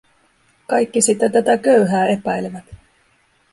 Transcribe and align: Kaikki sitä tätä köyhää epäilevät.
Kaikki 0.67 1.01
sitä 1.01 1.29
tätä 1.29 1.57
köyhää 1.57 2.07
epäilevät. 2.07 2.65